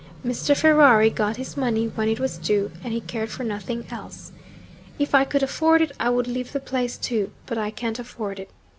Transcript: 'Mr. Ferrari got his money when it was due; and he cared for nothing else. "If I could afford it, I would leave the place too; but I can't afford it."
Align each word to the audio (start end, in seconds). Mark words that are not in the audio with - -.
'Mr. 0.25 0.57
Ferrari 0.57 1.11
got 1.11 1.35
his 1.37 1.55
money 1.55 1.85
when 1.87 2.09
it 2.09 2.19
was 2.19 2.39
due; 2.39 2.71
and 2.83 2.91
he 2.91 3.01
cared 3.01 3.29
for 3.29 3.43
nothing 3.43 3.85
else. 3.91 4.31
"If 4.97 5.13
I 5.13 5.25
could 5.25 5.43
afford 5.43 5.79
it, 5.83 5.91
I 5.99 6.09
would 6.09 6.27
leave 6.27 6.53
the 6.53 6.59
place 6.59 6.97
too; 6.97 7.29
but 7.45 7.59
I 7.59 7.69
can't 7.69 7.99
afford 7.99 8.39
it." 8.39 8.49